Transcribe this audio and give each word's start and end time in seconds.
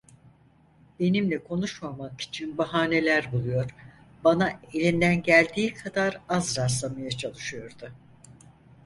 Benimle 0.99 1.43
konuşmamak 1.43 2.21
için 2.21 2.57
bahaneler 2.57 3.31
buluyor, 3.31 3.75
bana 4.23 4.51
elinden 4.73 5.23
geldiği 5.23 5.73
kadar 5.73 6.21
az 6.29 6.57
rastlamaya 6.57 7.09
çalışıyordu. 7.09 7.91